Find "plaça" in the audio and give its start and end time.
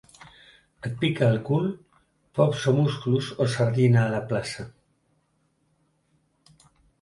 4.33-4.67